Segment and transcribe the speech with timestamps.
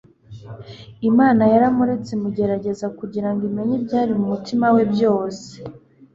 [1.09, 5.47] imana yaramuretse imugerageza kugira ngo imenye ibyari mu mutima we byose